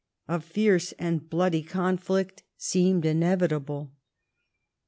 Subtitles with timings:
[0.27, 3.91] A fierce and bloody conflict seemed inevitable.